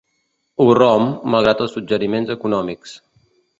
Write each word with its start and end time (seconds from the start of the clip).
Ho 0.63 0.65
romp, 0.77 1.05
malgrat 1.35 1.63
els 1.67 1.77
suggeriments 1.79 2.35
econòmics. 2.39 2.99